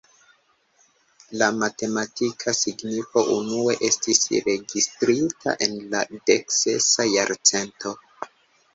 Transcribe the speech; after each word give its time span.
La 1.41 1.49
matematika 1.57 2.55
signifo 2.61 3.23
unue 3.37 3.77
estis 3.91 4.25
registrita 4.49 5.57
en 5.69 5.81
la 5.95 6.05
dek-sesa 6.19 7.11
jarcento. 7.17 7.99